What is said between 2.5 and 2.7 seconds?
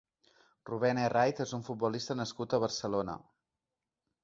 a